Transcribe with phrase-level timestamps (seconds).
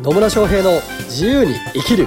[0.00, 2.06] 野村翔平の自由に生きる。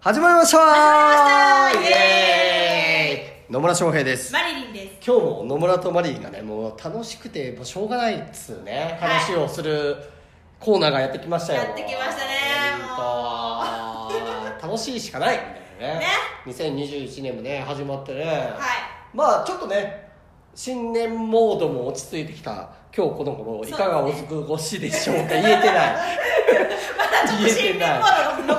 [0.00, 0.58] 始まりました。
[0.58, 1.90] 始まりました。
[1.90, 3.52] イエーイ。
[3.52, 4.32] 野村翔平です。
[4.32, 5.06] マリリンです。
[5.06, 8.98] 今日も野村とマリーがねもう楽しくてもうしょうがないっつうね。
[9.00, 9.10] はい。
[9.10, 9.96] 話をする
[10.58, 11.62] コーナーがやってきましたよ。
[11.62, 14.10] やってきましたねほん
[14.60, 14.66] と。
[14.66, 15.38] 楽しいしかない。
[16.48, 18.58] みたいなねね2021年もね始まってね、はい。
[19.14, 20.13] まあちょっとね
[20.54, 22.68] 新年モードも落ち着いてきた。
[22.96, 25.30] 今日この頃いかがお過ごしでしょうか？
[25.30, 25.60] 言えてない。
[26.96, 28.54] まだちょっと新年モード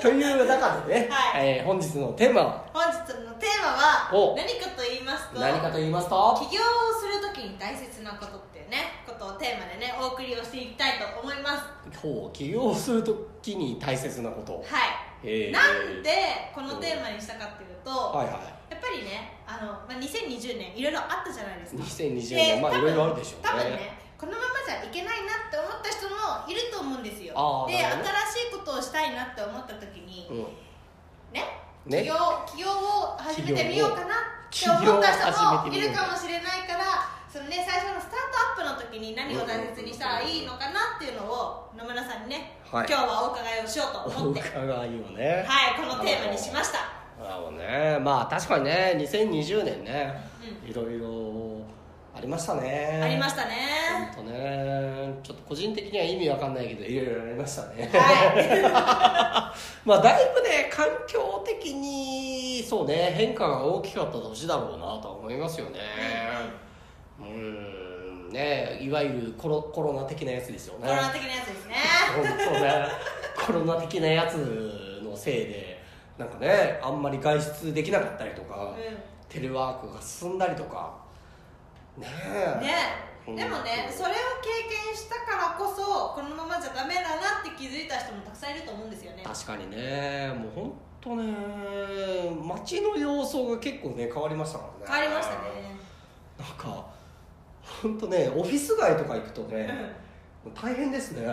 [0.00, 1.58] という中でね、はい。
[1.58, 2.64] えー本日のテーマは？
[2.90, 4.34] す本日のテーマはお。
[4.36, 6.38] 何かと言いますと何かと言いますと？
[6.48, 6.64] 起業を
[6.98, 11.98] するときに大切なことっていうねことをテーマでねお送りをしていきたいと思います。
[12.00, 14.54] ほう起業するときに大切なこと。
[14.54, 14.64] はい。
[15.24, 15.52] えー。
[15.52, 18.32] なんでこのテーマにしたかっていうと、はいは
[18.70, 23.48] やっぱりねあの、まあ、2020年いろいろあったじゃないですいか2020で年まあいろいろあるでしょうね。
[23.48, 27.36] 多分ねこのままじゃいけないなって思った人もいると思うんですよ。
[27.68, 27.86] でね。
[27.86, 30.36] 新しいことをしたいなって思った時に、うん。
[31.30, 31.46] ね
[31.86, 32.02] ね。
[32.02, 32.14] 起業
[32.50, 42.86] 起業を始めてみようかなって思った人もいるかもしれないからそのね最初のスタートアップの時に何を大切にしたらいいのかなっていうのを野村さんにね、はい。
[42.88, 44.40] 今日はお伺いをしようとお思って。
[44.40, 45.46] 伺いをね。
[45.46, 47.98] はいこのテーマにしましたなるほどね。
[48.02, 50.14] まあ確かにね2020年ね
[50.66, 51.62] ういろいろ
[52.14, 53.00] ありましたね。
[53.02, 53.54] ありましたね。
[54.14, 57.88] ほんとねちょっと個人的には意味わかんないけどいろいろありましたね。
[57.92, 65.78] は まあだいぶね環境的にそうね変化が大きかった年だろうなとは思いますよね。
[67.20, 68.30] うん。
[68.30, 70.88] ねいわゆるコロコロナ的なやつですよい、ね。
[70.88, 71.74] コロナ的なやつですね。
[72.60, 72.88] ね。
[73.46, 75.67] コロナ的なやつのせいで
[76.18, 80.98] なんかねあんまり外出できなかったりとか、うテレワークが進んだりとか。
[81.96, 82.58] ねえ。
[82.58, 82.74] んね
[83.28, 84.48] うんでもねそれを経
[84.86, 89.22] 験したからこそこのままじゃダメだなって気づいた人もたくさんいると思うんですよね。
[89.22, 90.32] 確かにね。
[90.34, 91.34] もう本当ね
[92.42, 95.02] 街の様相が結構ね変わりましたからね。
[95.02, 95.38] 変わりましたね。
[96.38, 96.86] なんか
[97.62, 99.94] 本当ねオフィス街とか行くとね、
[100.46, 100.54] うん。
[100.54, 101.28] 大変ですね。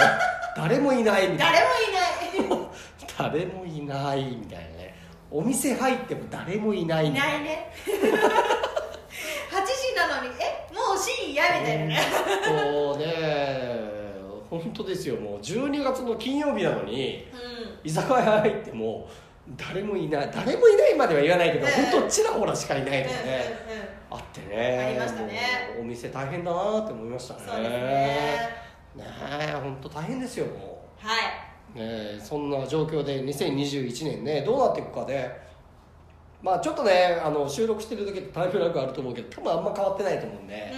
[0.56, 1.58] 誰もいないみたいな。
[1.58, 2.09] 誰もいない
[3.22, 4.94] 誰もいないみたいなね。
[5.30, 7.38] お店入っても誰もいないいみたいな。
[7.38, 7.72] いね。
[7.84, 7.92] 8
[9.66, 11.86] 時なのにえもう深夜みたいな。
[11.86, 12.00] ね
[12.46, 13.90] 本当ね。
[14.48, 15.16] 本当ですよ。
[15.16, 19.08] もう12月の金曜日なのにう居酒屋入っても
[19.56, 20.30] 誰もいない。
[20.32, 21.72] 誰もいないまでは言わないけど、うん。
[21.72, 23.44] 本当ちらほらしかいないんうんうんとかね、
[24.10, 24.78] あってね。
[24.78, 25.40] ありましたね。
[25.74, 27.40] もうお店大変だなって思いましたね。
[27.46, 28.70] そうですね。
[28.96, 29.04] ね
[29.40, 31.20] え本当大変ですよもはい、
[31.74, 35.30] え、そんな状況で2021年ねどうなっていくかで
[36.42, 40.72] まあちょっとねあの収録してる時ってタイムラグあると思うけど多分あんま変わってないと思うんで、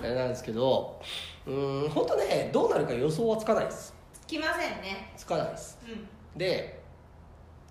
[0.00, 0.12] うんうん。
[0.12, 1.00] あれなんですけど
[1.46, 3.94] うん本当ねどうなるか予想はつかないです。
[4.26, 5.12] 来ませんね。
[5.16, 5.78] つかないです。
[5.86, 6.38] うん。
[6.38, 6.80] で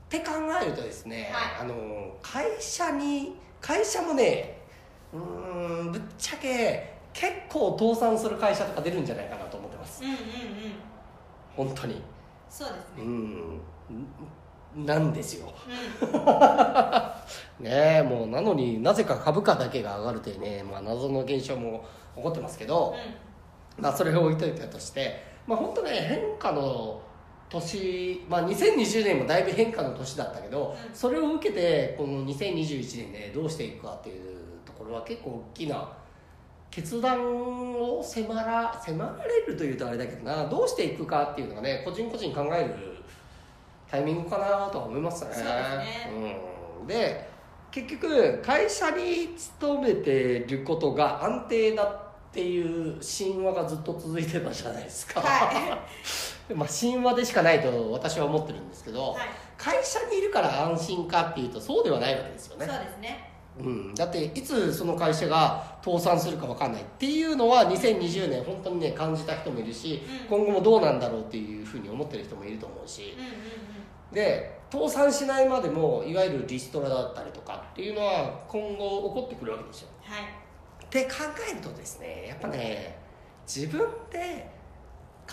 [0.06, 0.32] って考
[0.62, 4.58] えるとですね、はあの会社に会社もね
[5.14, 10.04] うーんぶっちゃけ結構倒産する会社とか出るんじゃないかなと思ってます。
[10.04, 10.26] うんうんうん。
[11.56, 12.02] 本当に
[12.52, 13.04] そうですね。
[13.04, 14.84] うん。
[14.84, 15.54] んなんですよ。
[16.02, 17.64] うん。
[17.64, 21.86] ねえもうなのになぜか株価だけが上がるというね、まあ、謎の現象も
[22.16, 22.94] 起こってますけど、
[23.78, 27.00] まあ、それを置いといたとして、まあ、本当ね変化の
[27.50, 30.94] 年、まあ、2020年もだいぶ変化の年だったけど、うん。
[30.94, 35.90] それを受けてこの2021年でどうしていくかっていうところは結構大きな
[36.72, 40.48] 決断を迫ら迫られるというとあれだけどな。
[40.48, 42.74] どうしていくかっていうのがね個人個人考える
[43.90, 45.32] タイミングかなとは思いますね。
[45.34, 46.42] そうですね。
[46.80, 47.30] うん、で
[47.72, 55.80] 結局会社に勤めてることが安定だっていう神話がずっと続いてたじゃないですか、は
[56.56, 59.20] まあ神話でしかないと私は思ってるんですけど、はい。
[59.58, 70.38] 会社にいるから安心かっていうとそうではないわけですよそうね、ですねうん、だっていつその会社が倒産するか分かんないっていうのは2020年本当にね感じた人もいるし、うん。
[70.38, 74.14] 今後もどうなんだろうっていうふうに思ってる人もいると思うし、うんうんうん。
[74.14, 79.90] で倒産しないまでもいわゆるリストラだったりとかっていうのは今後起こってくるわけですよ。
[80.02, 80.24] はい。
[80.86, 81.16] って考
[81.52, 82.98] えるとですねやっぱね
[83.46, 83.82] 自分
[84.12, 84.50] で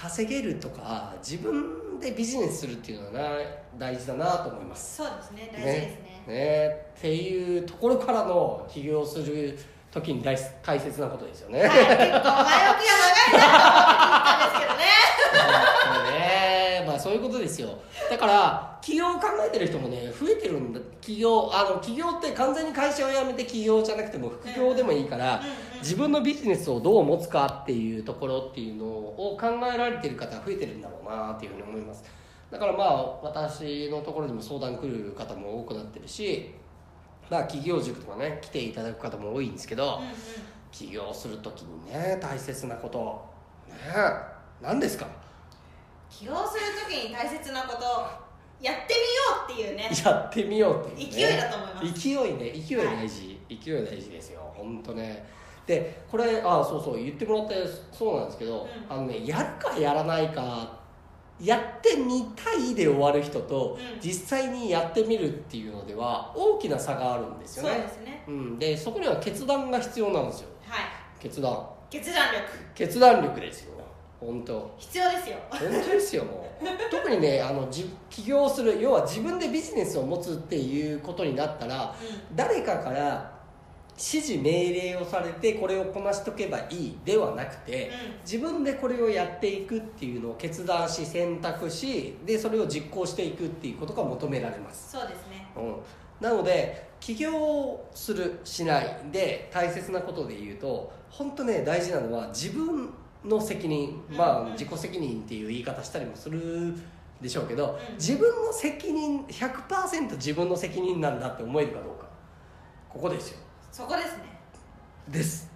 [0.00, 3.36] 稼げるとか自分でビジネスするっていうのはな
[3.76, 4.98] 大事だなと思います。
[4.98, 6.34] そうですね大事ですね。
[6.34, 6.86] ね。
[6.96, 9.58] っていうところからの起業する
[9.90, 14.84] 時に大大切なことですよね、はい、結構前置きが長いなと思って聞いたんですけどね
[16.98, 17.70] そそういうことですよ。
[18.10, 20.80] だから起業を考えてる人もね増えてるんだ。
[21.00, 25.40] 起業あの起業って完全に会社を辞めて起業じゃなくても副業でもいいから、
[25.80, 32.04] 自分のビジネスをどう持つかっていうところっていうのを考えられてる方が増えてるんだろうなっていうふうに思います。
[32.50, 36.50] だからまあ私のところにも相談来る方も多くなってるし
[37.30, 40.14] まあ企業塾とかね来ていただく方も多いんですけど、うんうん。
[40.72, 43.26] 起業する時にね大切なこと。
[43.68, 43.74] ね
[44.60, 45.06] 何ですか？
[46.18, 47.84] 起業するときに大切なこと
[48.60, 49.88] やってみようっていうね。
[50.04, 52.02] やってみようっていう、ね、勢いだと思います。
[52.02, 52.52] 勢いね。
[52.52, 54.40] 勢い大事、勢い大事ですよ。
[54.56, 55.24] 本当ね。
[55.64, 56.96] でこれあそうそう。
[56.96, 57.54] 言ってもらって
[57.92, 58.92] そうなんですけど、うん。
[58.92, 60.76] あのねやるかやらないか
[61.40, 64.00] やってみたいで終わる人と、うん。
[64.00, 68.24] 実際にやってみるっていうのでは大きな差があるんですよそうねですね。
[68.26, 70.48] うん、でそこには決断が必要なんですよ。
[70.66, 70.80] はい。
[71.20, 71.64] 決断。
[71.88, 72.44] 決断力。
[72.74, 73.77] 決断力ですよ
[74.20, 74.74] 本当。
[74.78, 75.36] 必要ですよ。
[75.50, 76.64] 本当ですよもう。
[76.90, 81.94] 特にねあのじ起業する要は自分でビジネスを持つっていうことになったら
[82.34, 83.38] 誰かから
[83.96, 87.92] 指示命令をされてこれをこなしとけばいいではなくて、うん。
[88.22, 95.46] 自分でこれをやっていくっていうのを決断し選択しでそれを実行していくっていうことが求められます、そうですね。
[95.56, 95.76] うん、
[96.20, 102.92] なので起業するしないで大切なことで言うと本当ね大事なのは自分
[103.24, 106.74] の責任まあ自己責任っていう言い方したりもする
[107.20, 107.94] でしょうけど、うん。
[107.96, 112.06] 自分の責任100%自分の責任なんだって思えるかどうか。
[112.88, 113.38] ここですよ。
[113.72, 114.22] そこですね。
[115.08, 115.50] です。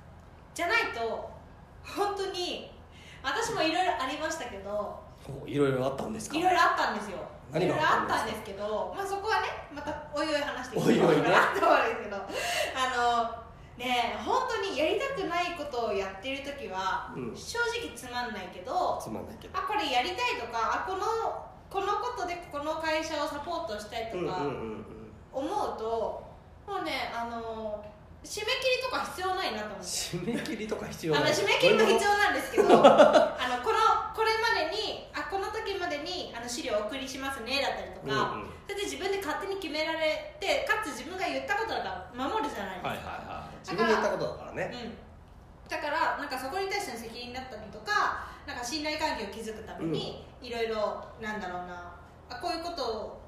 [0.54, 1.30] じゃないと
[1.82, 2.70] 本当に
[3.22, 5.00] 私もいろいろありましたけど
[5.42, 6.36] おいろいろあったんですか？
[6.36, 7.18] いろいろあったんですよ。
[7.18, 7.20] い
[7.54, 8.14] 何ろいろがあったんですか？
[8.14, 12.16] あったんですけど、まあ、そこはねまたおいおい話していおいおいと思うんですけど
[12.76, 13.42] あの
[13.82, 17.36] ね本当にやりたくないことをやってる時は、うん。
[17.36, 19.58] 正直つまんないけどつまんないけど。
[19.58, 21.02] あこれやりたいとかあこの
[21.68, 24.46] このことでこの会社をサポートしたいとか
[25.32, 26.22] 思うと、
[26.66, 27.82] もうねあの
[28.22, 29.84] 締め切りとか必要ないなと思って。
[29.84, 33.82] 締め切りとか必要あの締め切りも必要なんですけどあのこの
[34.14, 38.50] これまでにあこの時までにあの資料をお送りしますねだったりとか、うんうん。
[38.68, 43.58] それで自分で勝手に決められてかつ自分が言ったことだから守るじゃないですか、はいはいはい。
[43.66, 44.70] 自分で言ったことだからね。
[44.70, 51.98] うん、だからなんかそこに対しての責任だったりとかなんか信頼関係を築くためにいろいろなんだろうな。
[52.30, 53.22] あこういうことを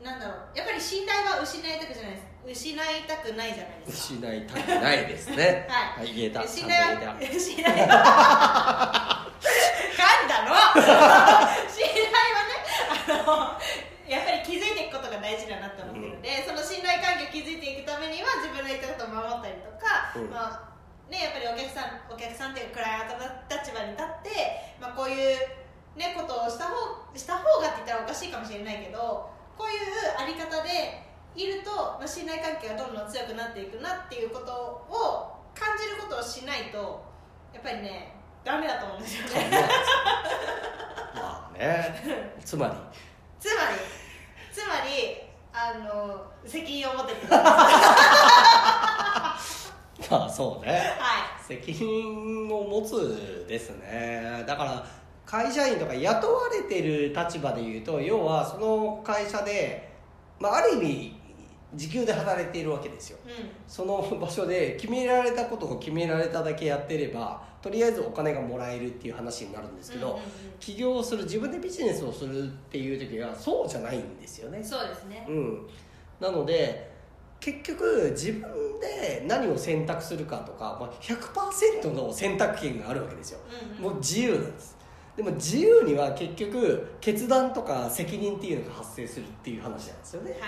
[0.00, 0.56] なんだろう。
[0.56, 4.18] やっぱり信頼は失いたくじゃないです失いたくないじゃないですか。
[4.18, 5.66] 失いたくないですね。
[5.70, 6.06] はい。
[6.06, 6.42] はい言えた。
[6.46, 7.30] 信ちゃん頼と言えた。
[7.30, 9.30] は信頼は
[9.94, 10.58] 噛んだの。
[11.70, 12.58] 信頼はね
[12.90, 20.30] あのやっぱり気づいていくことが大事だなと思ってるので、その信頼関係を築いていくためには自分の言ったことを守ったりとか、うん。
[20.30, 20.70] まあ
[21.06, 25.38] ね、やっぱりお客さんお客さんっていうクライアントの立場に立って、まあ、こういう、
[25.94, 26.74] ね、ことをした方
[27.14, 29.78] した方がって言ったらおかしいかもしれないけどこういう
[30.18, 37.04] あり方でいると、まあ、信頼関係がどんどん強くなっていくなっていうことを感じることをしないと
[37.52, 39.50] やっぱりねダメだと思うんですよね。
[41.14, 42.02] まあね。
[42.44, 42.72] つまり。
[43.38, 43.76] つまり
[44.52, 45.20] つまり
[45.52, 47.42] あの責任を持ってくださ
[50.08, 50.10] い。
[50.10, 50.96] まあそうね。
[50.98, 54.44] は責任を持つですね。
[54.46, 54.86] だから
[55.26, 59.92] 会社員とか雇われてる立場でいうと要はその会社で、
[60.38, 61.19] まあ、ある意味
[61.74, 63.18] 時給で働いているわけですよ。
[63.26, 63.48] い、うん。
[63.66, 70.20] その場所で決められたことを決められただけやってればとりあえずお金がもらえるっていう話になるんですけど、うんうん
[70.60, 74.58] 起業する自分でビジネスをするっていう時はそうじゃないんですよね。
[74.58, 75.24] うん、そうですね。
[75.26, 75.66] うん、
[76.20, 76.92] なので
[77.40, 78.42] 結局自分
[78.78, 83.38] で何を選択するかとか、まあ、100%の選択権があるわけですよ。
[83.78, 83.92] うんうん。
[83.92, 84.76] もう自由なんです。
[85.16, 90.32] でも自由には結局決断とか責任っていうのが発生するっていう話なんですよね。
[90.32, 90.40] はい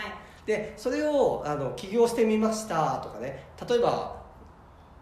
[0.46, 3.44] でそれをあの起業してみましたとかね。
[3.68, 4.22] 例えば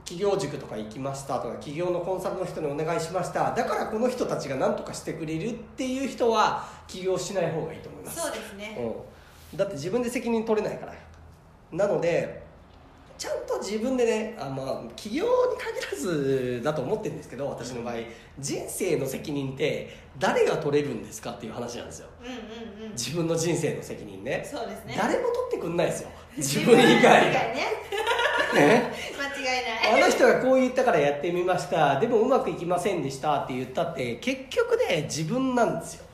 [0.05, 3.55] 企業塾とか行きましたとか企業のコンサルの人にお願いしました。
[3.55, 8.21] だからこの人たちが何とかしてくれるっていう人は起業しない方がいいと思います。
[8.21, 8.77] そうですね。
[9.53, 10.95] うん、だって自分で責任取れないから。
[11.73, 12.40] なので
[13.21, 17.97] ちゃんと自分でねあ、まあ、起業に限らずだと思ってるんですけど私の場合
[18.39, 22.09] 人生の責任って誰が取れるんですかっていう話なんですよ。
[22.23, 22.93] うんうんうん。
[22.93, 24.43] 自分の人生の責任ね。
[24.51, 24.95] そうですね。
[24.97, 26.09] 誰も取ってくんないですよ。
[26.39, 27.27] 自分以外。
[27.27, 27.33] ね。
[28.55, 30.03] ね間違いない。
[30.03, 32.01] あの人がこう言ったからやってみました。
[32.01, 36.07] でもうまくいきませんでしたって言ったって結局ね自分なんですよ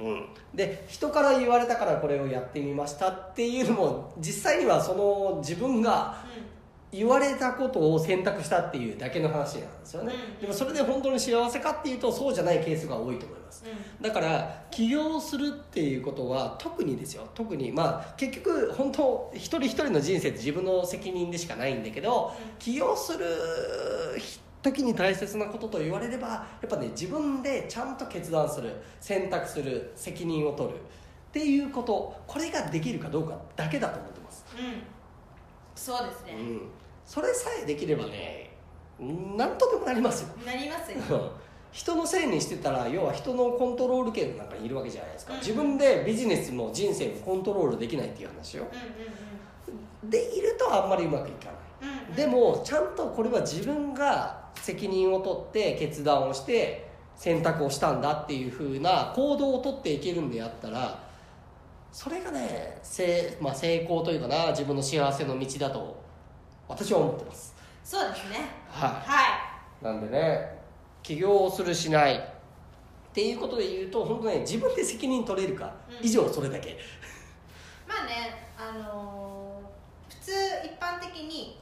[0.00, 6.50] ううん、で人から言われたからこれをやってみましたっていうのも実際にはその自分がん。
[6.92, 10.40] 言われたことを選択したっていうだけの話なんですよね、うん。
[10.40, 13.64] でもそれで本当に幸せかっていうとそうじゃないケースが多いと思います。
[13.64, 17.28] うだから起業するっていうことは特にですよ。
[17.34, 22.58] 特にまあ結局本当一人一人の人生って自分の責任でしかないんだけど、うん。
[22.58, 23.24] 起業する
[24.62, 34.82] 時に大切なことと言われればやっぱね自分でちゃんと決断する選択する責任を取るっていうことこれができるかどうかだけだと思ってます、んうん。
[35.74, 36.62] そうですね、うん、
[37.06, 38.50] それさえできればね
[39.00, 40.28] 何とでもなりますよ。
[40.44, 41.32] なりますよ。
[41.72, 45.38] 人のせいにしてたら要は人のコントロール権の中にいるわけじゃないですか、うん。
[45.38, 48.64] 自分でビジネスも人生もコントロールできないっていう話よ。
[48.70, 50.10] うんうん。
[50.10, 51.90] でいるとあんまりうまくいかない。
[51.90, 52.14] うんうん。
[52.14, 61.02] でもちゃんとこれは自分が責任を取って決断をして選択をしたんだっていう風な行動を取っていけるんであったら
[61.92, 66.00] それがね成,、まあ、成功というかな自分の幸せの道だと
[66.68, 67.54] 私は思ってます。
[67.82, 68.48] そうですね。
[68.68, 69.22] はは
[69.82, 69.84] い。
[69.84, 70.56] なんでね
[71.02, 72.14] 起業をするしない。
[72.16, 76.06] っていうことで言うと本当ね自分で責任取れるかうん。
[76.06, 76.78] 以上それだけ、
[77.88, 79.50] まあねあのー
[80.10, 80.32] 普通
[80.64, 81.58] 一般的に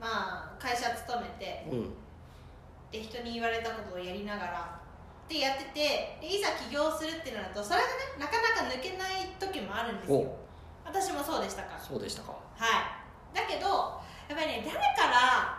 [0.00, 1.90] まあ会社勤めてうん
[2.94, 4.78] で人に言われたことをやりながら
[5.26, 10.22] ってやっててでいざ起業するってなるとそれがねなかなか抜けない時もあるんですよ。
[10.22, 10.38] お。
[10.86, 11.74] 私もそうでしたか。
[11.74, 12.38] らそうでしたか。
[12.54, 12.94] は
[13.34, 13.34] い。
[13.34, 13.98] だけど
[14.30, 15.58] やっぱりね誰から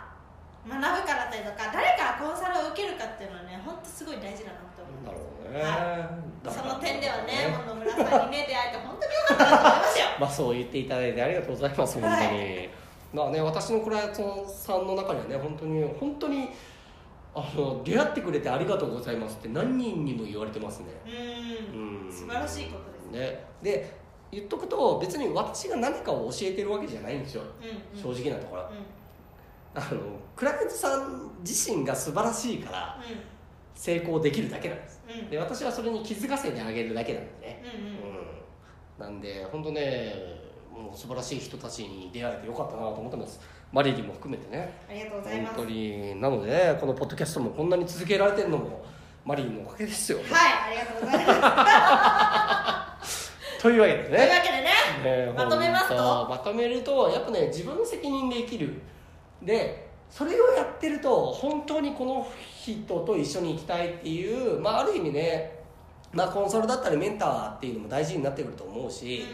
[0.64, 6.08] 学ぶかだったりとか誰からコンサルを受けるかっていうのはね本当すごい大事だなと思なるほどね、は
[6.40, 10.06] だからうその点ではね野村さんにね出会えて本当によかったなと思いますよ。
[10.24, 12.68] まあそう言っていただいてありがとうございます本当に、
[13.12, 16.48] まあね私のクライアントさんの中にはね本当に本当に
[17.38, 20.86] あの出会ってくれてありがとうございますって何人にも言われてますね。
[21.74, 22.08] うん。
[22.08, 22.10] ん。
[22.12, 23.06] 素晴らしいことです。
[23.10, 23.20] ね。
[23.20, 23.96] ねで
[24.32, 27.42] 言っとくと別に私が何かを教えてるわけじゃないんですよ。
[27.94, 28.62] うん正直なところ。
[28.62, 29.82] うん。
[29.82, 30.00] あの
[30.34, 32.98] クライアントさん自身が素晴らしいから
[33.74, 35.02] 成功できるだけなんです。
[35.06, 35.20] うん。
[35.20, 37.62] うんで私はそれに気づかせてあげるだけなんでね。
[37.62, 38.18] うんうん。
[38.18, 38.36] うん。
[38.98, 40.14] なんで本当ね
[40.76, 43.40] もう素晴らしい人たちに出会えてよかったなと思ってます
[43.72, 44.78] マリリンも含めてね。
[44.88, 45.56] ありがとうございます。
[45.56, 46.20] 本当に。
[46.20, 48.84] なのでねこのポッドキャストもこんなに続けられてるのも
[49.24, 50.18] マリリンのおかげですよ。
[50.18, 53.32] はいありがとうございます。
[53.60, 56.26] というわけでというわねけでねねまとめますと。
[56.28, 58.80] まとめるとやっぱね自分の責任で生きる。
[59.42, 62.26] でそれをやってると本当にこの
[62.62, 65.58] 人と一緒に行きたいっていう、まあ、ある意味ね、
[66.12, 69.24] まあ、コンサルだったりメンターっていうのも大事になってくると思うし。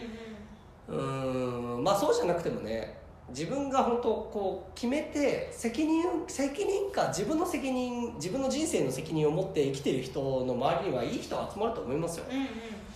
[0.88, 12.46] うーんまあそうじゃなくてもね自分が本当こう決めて責任責任か自分の責任自分の人生の責任を持って生きてる人の周りにはいい人が集まると思いますよ、うんうん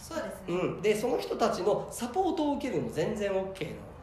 [0.06, 0.54] そうですね。
[0.54, 3.52] うん、でその人たちのサポートを受けるのも全然 OK なの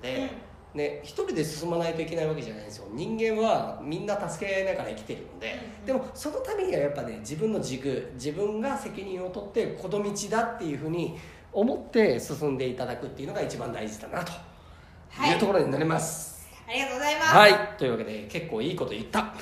[0.01, 0.31] で、
[0.73, 2.87] ね、一人で進まないといけないわけじゃないんですよ。
[2.91, 11.17] 人間はみんな助け合いながら生きてるので、うんでもそのためにはやっぱね自分の軸自分が責任を取ってこの道だっていうふうに
[11.53, 14.33] 思って進んでいただくっていうのが一番大事だなと
[15.17, 15.33] はい。
[15.33, 16.47] いうところになります。
[16.67, 17.35] ありがとうございます。
[17.35, 19.23] はい、というわけで結構いいこと言った。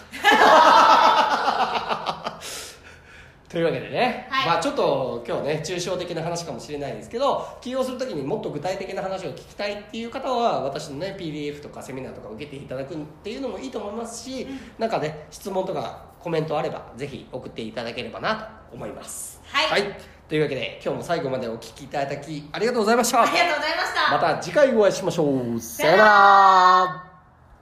[3.47, 4.45] というわけでね、はい。
[4.47, 14.47] まあちょっと今日ね抽象的な話かもしれないですけど起業するときにもっと具体的な話を聞きたいっていう方は私のね PDF とかセミナーとか受けていただくっていうのもいいと思いますし、
[14.77, 19.41] なんかね質問とかコメントあればぜひ送っていただければなと思います。
[19.43, 19.97] はい
[20.31, 23.23] というわけで今日も最後までお聞きいただきありがとうございました。
[23.23, 24.11] ありがとうございました。
[24.13, 25.59] また次回お会いしましょう。
[25.59, 27.10] さよなら